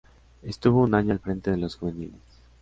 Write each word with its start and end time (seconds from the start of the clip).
Estuvo 0.41 0.81
un 0.81 0.95
año 0.95 1.11
al 1.11 1.19
frente 1.19 1.51
de 1.51 1.57
los 1.57 1.75
juveniles. 1.75 2.23